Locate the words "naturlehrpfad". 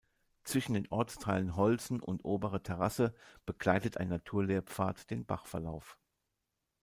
4.09-5.11